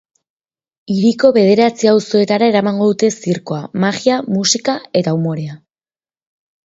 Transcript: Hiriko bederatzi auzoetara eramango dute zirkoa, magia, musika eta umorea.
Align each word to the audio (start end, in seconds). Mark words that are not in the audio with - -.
Hiriko 0.93 1.29
bederatzi 1.35 1.91
auzoetara 1.91 2.47
eramango 2.53 2.87
dute 2.93 3.11
zirkoa, 3.21 3.61
magia, 3.87 4.19
musika 4.39 4.79
eta 5.03 5.15
umorea. 5.23 5.59